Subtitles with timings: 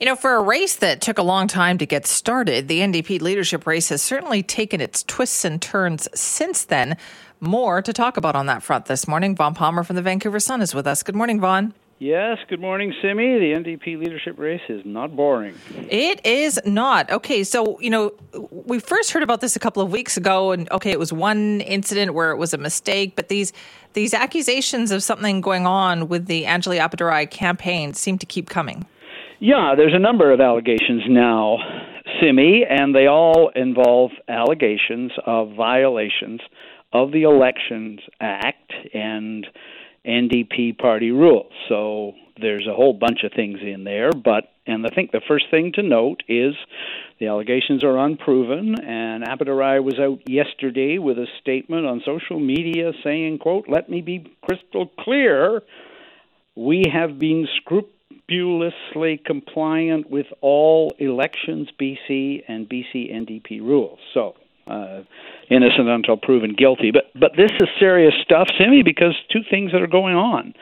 [0.00, 3.20] You know, for a race that took a long time to get started, the NDP
[3.20, 6.96] leadership race has certainly taken its twists and turns since then.
[7.40, 9.34] More to talk about on that front this morning.
[9.34, 11.02] Vaughn Palmer from the Vancouver Sun is with us.
[11.02, 11.74] Good morning, Vaughn.
[11.98, 13.40] Yes, good morning, Simi.
[13.40, 15.56] The NDP leadership race is not boring.
[15.90, 17.10] It is not.
[17.10, 18.12] Okay, so, you know,
[18.52, 21.60] we first heard about this a couple of weeks ago and okay, it was one
[21.62, 23.52] incident where it was a mistake, but these
[23.94, 28.86] these accusations of something going on with the Anjali Appadurai campaign seem to keep coming.
[29.40, 31.58] Yeah, there's a number of allegations now,
[32.20, 36.40] Simi, and they all involve allegations of violations
[36.92, 39.46] of the Elections Act and
[40.04, 41.52] NDP party rules.
[41.68, 45.44] So there's a whole bunch of things in there, but and I think the first
[45.52, 46.54] thing to note is
[47.20, 52.90] the allegations are unproven and Appadurai was out yesterday with a statement on social media
[53.04, 55.62] saying, quote, let me be crystal clear,
[56.54, 57.97] we have been scrupulously
[58.28, 63.98] scrupulously compliant with all elections BC and BC NDP rules.
[64.14, 64.34] So,
[64.66, 65.02] uh,
[65.50, 66.90] innocent until proven guilty.
[66.90, 70.54] But but this is serious stuff, Simi, because two things that are going on.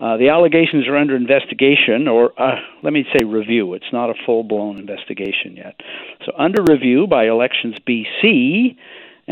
[0.00, 3.74] Uh, the allegations are under investigation, or uh, let me say review.
[3.74, 5.76] It's not a full blown investigation yet.
[6.24, 8.76] So, under review by Elections BC,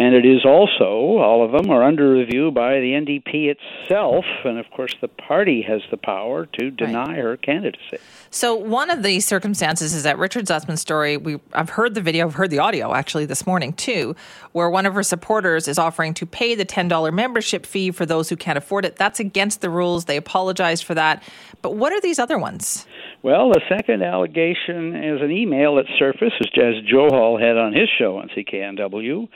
[0.01, 4.25] and it is also, all of them are under review by the NDP itself.
[4.47, 7.19] And of course, the party has the power to deny right.
[7.19, 7.98] her candidacy.
[8.31, 12.25] So, one of the circumstances is that Richard Zussman's story, we, I've heard the video,
[12.25, 14.17] I've heard the audio actually this morning too,
[14.53, 18.31] where one of her supporters is offering to pay the $10 membership fee for those
[18.31, 18.97] who can't afford it.
[18.97, 20.06] That's against the rules.
[20.06, 21.23] They apologized for that.
[21.61, 22.87] But what are these other ones?
[23.23, 28.17] Well, the second allegation is an email that surfaced, as Johal had on his show
[28.17, 29.29] on CKNW,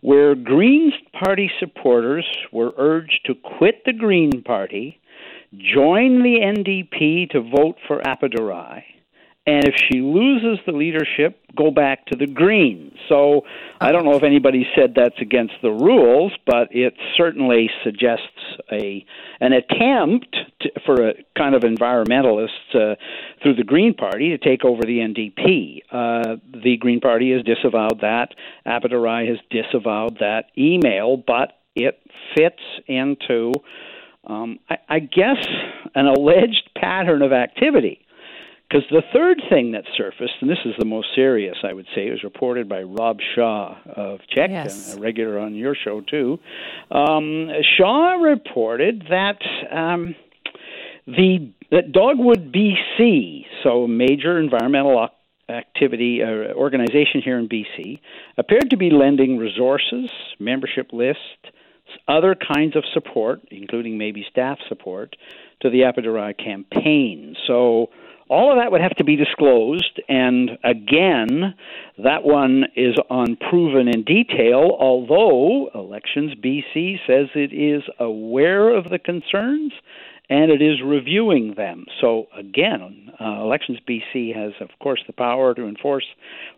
[0.00, 5.00] where Green's Party supporters were urged to quit the Green Party,
[5.52, 8.84] join the NDP to vote for Appadurai,
[9.44, 12.92] and if she loses the leadership, go back to the Greens.
[13.08, 13.42] So
[13.80, 18.22] I don't know if anybody said that's against the rules, but it certainly suggests
[18.70, 19.04] a
[19.40, 22.94] an attempt to, for a kind of environmentalist uh,
[23.42, 25.82] through the Green Party to take over the NDP.
[25.90, 28.28] Uh, the Green Party has disavowed that.
[28.66, 32.00] Appadurai has disavowed that email, but it
[32.36, 33.52] fits into,
[34.26, 35.46] um, I, I guess,
[35.94, 38.02] an alleged pattern of activity
[38.72, 42.10] because the third thing that surfaced, and this is the most serious, I would say,
[42.10, 44.96] was reported by Rob Shaw of CHEK, yes.
[44.96, 46.38] a regular on your show too.
[46.90, 49.38] Um, Shaw reported that
[49.70, 50.14] um,
[51.06, 55.08] the that Dogwood BC, so a major environmental
[55.48, 57.98] activity uh, organization here in BC,
[58.36, 61.22] appeared to be lending resources, membership lists,
[62.08, 65.16] other kinds of support, including maybe staff support,
[65.60, 67.36] to the Appadurai campaign.
[67.46, 67.90] So
[68.28, 71.54] all of that would have to be disclosed, and again,
[71.98, 78.98] that one is unproven in detail, although Elections BC says it is aware of the
[78.98, 79.72] concerns
[80.32, 81.84] and it is reviewing them.
[82.00, 86.06] So, again, uh, Elections BC has, of course, the power to enforce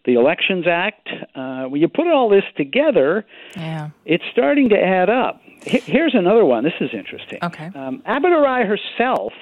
[0.05, 1.09] the Elections Act.
[1.35, 3.27] Uh, when you put all this together,
[3.57, 3.91] yeah.
[4.05, 5.41] it's starting to add up.
[5.63, 6.63] Here's another one.
[6.63, 7.41] This is interesting.
[7.43, 7.67] Okay.
[7.75, 9.33] Um, Appadurai herself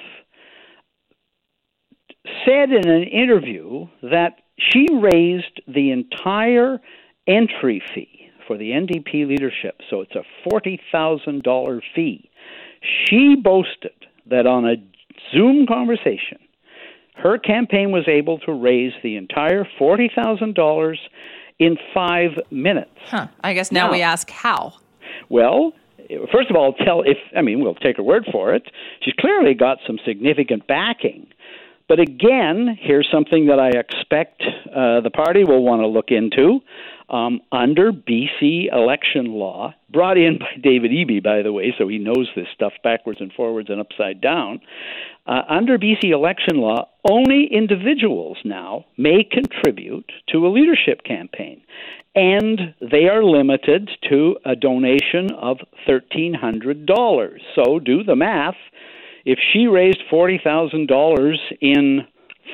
[2.43, 6.79] said in an interview that she raised the entire
[7.27, 12.31] entry fee for the NDP leadership, so it's a $40,000 fee.
[12.81, 13.91] She boasted
[14.29, 14.75] that on a
[15.31, 16.39] Zoom conversation,
[17.15, 20.95] her campaign was able to raise the entire $40,000
[21.59, 22.91] in five minutes.
[23.05, 23.27] Huh.
[23.41, 24.73] I guess now, now we ask how.
[25.29, 25.73] Well,
[26.31, 28.63] first of all, tell if I mean we'll take her word for it.
[29.01, 31.27] She's clearly got some significant backing
[31.87, 36.61] but again, here's something that I expect uh, the party will want to look into.
[37.09, 41.99] Um, under BC election law, brought in by David Eby, by the way, so he
[41.99, 44.61] knows this stuff backwards and forwards and upside down.
[45.27, 51.61] Uh, under BC election law, only individuals now may contribute to a leadership campaign,
[52.15, 57.39] and they are limited to a donation of $1,300.
[57.55, 58.55] So do the math
[59.25, 62.01] if she raised forty thousand dollars in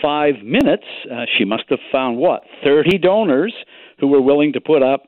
[0.02, 3.54] five minutes, uh, she must have found what thirty donors
[4.00, 5.04] who were willing to put up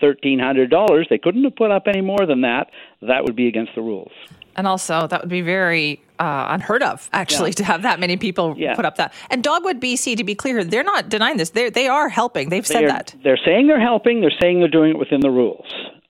[0.00, 1.06] thirteen hundred dollars.
[1.08, 2.70] They couldn't have put up any more than that.
[3.02, 4.12] That would be against the rules.
[4.56, 7.56] And also, that would be very uh, unheard of, actually, yeah.
[7.56, 8.74] to have that many people yeah.
[8.74, 9.12] put up that.
[9.28, 11.50] And Dogwood BC, to be clear, they're not denying this.
[11.50, 12.48] They they are helping.
[12.48, 13.14] They've said are, that.
[13.22, 14.22] They're saying they're helping.
[14.22, 15.66] They're saying they're doing it within the rules.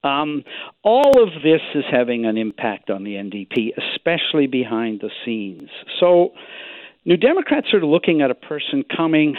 [0.07, 0.45] Um,
[0.83, 5.69] all of this is having an impact on the NDP, especially behind the scenes.
[6.01, 6.33] So
[7.05, 9.37] New Democrats are looking at a person coming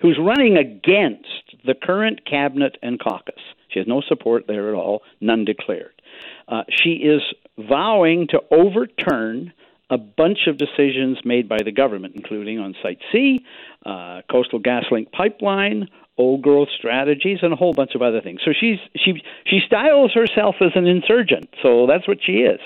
[0.00, 3.40] who's running against the current cabinet and caucus.
[3.68, 6.00] She has no support there at all, none declared.
[6.46, 7.22] Uh, she is
[7.58, 9.52] vowing to overturn
[9.90, 13.44] a bunch of decisions made by the government, including on Site C,
[13.84, 18.40] uh, Coastal GasLink pipeline, old growth strategies, and a whole bunch of other things.
[18.44, 21.48] So she's she she styles herself as an insurgent.
[21.62, 22.60] So that's what she is.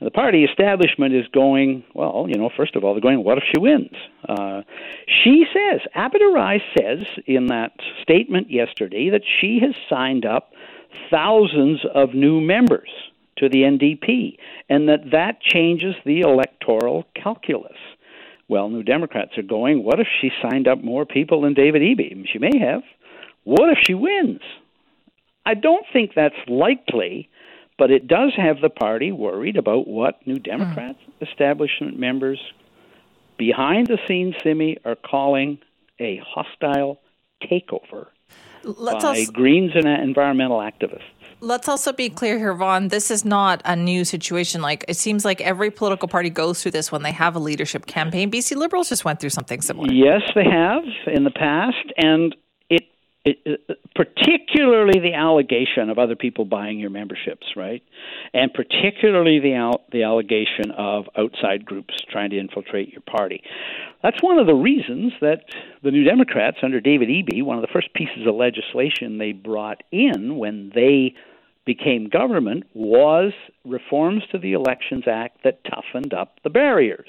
[0.00, 3.44] The party establishment is going, well, you know, first of all, they're going, what if
[3.54, 3.92] she wins?
[4.28, 4.62] Uh,
[5.06, 7.72] she says, Appadurai says in that
[8.02, 10.52] statement yesterday that she has signed up
[11.08, 12.88] thousands of new members
[13.38, 14.36] to the NDP,
[14.68, 17.76] and that that changes the electoral calculus.
[18.52, 22.26] Well, New Democrats are going, what if she signed up more people than David Eby?
[22.30, 22.82] She may have.
[23.44, 24.42] What if she wins?
[25.46, 27.30] I don't think that's likely,
[27.78, 31.26] but it does have the party worried about what New Democrats mm.
[31.26, 32.38] establishment members
[33.38, 35.58] behind the scenes, Simi, are calling
[35.98, 37.00] a hostile
[37.42, 38.08] takeover
[38.64, 41.00] Let's by also- Greens and environmental activists.
[41.42, 42.86] Let's also be clear here, Vaughn.
[42.86, 44.62] This is not a new situation.
[44.62, 47.86] Like it seems like every political party goes through this when they have a leadership
[47.86, 48.30] campaign.
[48.30, 49.92] BC Liberals just went through something similar.
[49.92, 52.36] Yes, they have in the past, and
[53.24, 53.60] it, it,
[53.96, 57.82] particularly the allegation of other people buying your memberships, right?
[58.32, 63.42] And particularly the the allegation of outside groups trying to infiltrate your party.
[64.00, 65.44] That's one of the reasons that
[65.82, 69.82] the New Democrats under David Eby, one of the first pieces of legislation they brought
[69.90, 71.16] in when they
[71.64, 73.32] became government was
[73.64, 77.08] reforms to the Elections Act that toughened up the barriers,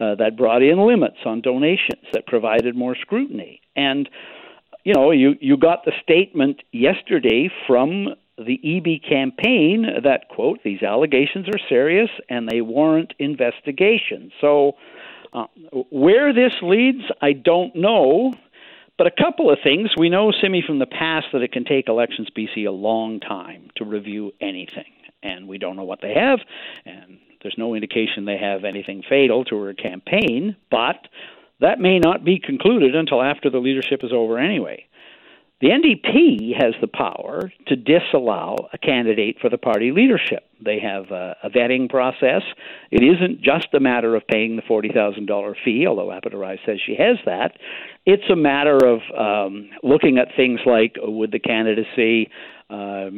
[0.00, 3.60] uh, that brought in limits on donations, that provided more scrutiny.
[3.74, 4.08] And,
[4.84, 10.82] you know, you, you got the statement yesterday from the Eby campaign that, quote, these
[10.82, 14.30] allegations are serious and they warrant investigation.
[14.40, 14.72] So,
[15.32, 15.46] uh,
[15.90, 18.32] where this leads, I don't know.
[18.98, 19.90] But a couple of things.
[19.96, 23.70] We know, Simi, from the past that it can take elections BC a long time
[23.76, 24.92] to review anything.
[25.22, 26.40] And we don't know what they have.
[26.84, 30.56] And there's no indication they have anything fatal to her campaign.
[30.68, 31.06] But
[31.60, 34.84] that may not be concluded until after the leadership is over anyway.
[35.60, 40.44] The NDP has the power to disallow a candidate for the party leadership.
[40.64, 42.42] They have a, a vetting process.
[42.92, 47.16] It isn't just a matter of paying the $40,000 fee, although Appadurai says she has
[47.26, 47.58] that.
[48.06, 52.30] It's a matter of um, looking at things like would the candidacy
[52.70, 53.10] uh,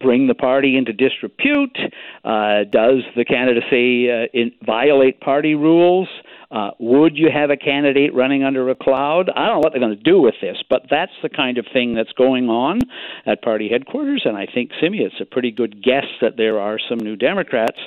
[0.00, 1.76] bring the party into disrepute?
[2.24, 6.08] Uh, does the candidacy uh, in, violate party rules?
[6.52, 9.30] Uh, would you have a candidate running under a cloud?
[9.34, 11.66] I don't know what they're going to do with this, but that's the kind of
[11.72, 12.80] thing that's going on
[13.24, 14.22] at party headquarters.
[14.26, 17.78] And I think, Simi, it's a pretty good guess that there are some new Democrats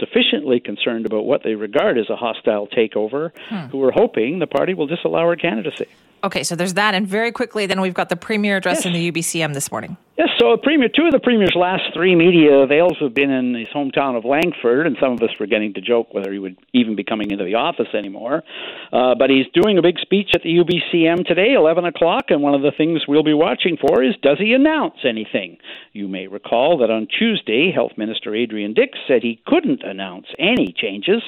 [0.00, 3.66] sufficiently concerned about what they regard as a hostile takeover hmm.
[3.66, 5.86] who are hoping the party will disallow her candidacy.
[6.24, 9.12] Okay, so there's that, and very quickly, then we've got the premier addressing yes.
[9.12, 9.98] the UBCM this morning.
[10.16, 13.68] Yes, so premier, two of the premier's last three media avails have been in his
[13.68, 16.96] hometown of Langford, and some of us were getting to joke whether he would even
[16.96, 18.42] be coming into the office anymore.
[18.90, 22.54] Uh, but he's doing a big speech at the UBCM today, 11 o'clock, and one
[22.54, 25.58] of the things we'll be watching for is does he announce anything?
[25.92, 30.72] You may recall that on Tuesday, Health Minister Adrian Dix said he couldn't announce any
[30.74, 31.22] changes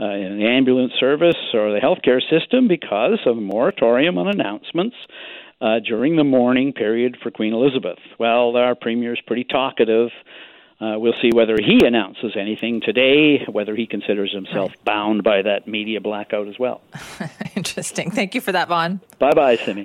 [0.00, 4.96] uh, in the ambulance service or the healthcare system because of a moratorium on announcements
[5.60, 7.98] uh, during the mourning period for Queen Elizabeth.
[8.18, 10.10] Well, our premier is pretty talkative.
[10.80, 14.84] Uh, we'll see whether he announces anything today, whether he considers himself right.
[14.84, 16.82] bound by that media blackout as well.
[17.56, 18.10] Interesting.
[18.10, 19.00] Thank you for that, Vaughn.
[19.18, 19.82] Bye bye, Simi.